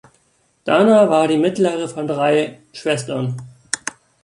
Dana 0.65 1.11
war 1.11 1.27
die 1.27 1.37
mittlere 1.37 1.87
von 1.87 2.07
drei 2.07 2.57
Schwestern. 2.73 3.37